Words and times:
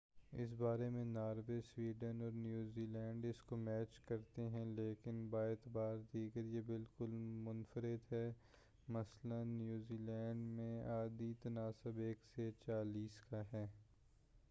اس 0.33 0.53
بارے 0.57 0.89
میں 0.89 1.03
Norway, 1.05 1.59
Sweden 1.61 2.21
اور 2.21 2.31
نیوزیلینڈ 2.35 3.25
اس 3.25 3.41
کو 3.41 3.57
میچ 3.57 3.99
کرتے 4.05 4.47
ہیں، 4.49 4.63
لیکن 4.65 5.27
باعتبار 5.29 5.97
دیگر 6.13 6.45
یہ 6.45 6.61
بالکل 6.65 7.11
منفرد 7.43 8.13
ہے 8.13 8.31
مثلاٍ 8.87 9.43
نیدرلینڈس 9.45 10.57
میں 10.57 10.83
عددی 10.87 11.33
تناسب 11.43 11.99
ایک 11.99 12.17
سے 12.35 12.49
چالیس 12.65 13.21
کا 13.29 13.43
ہے۔ 13.53 13.65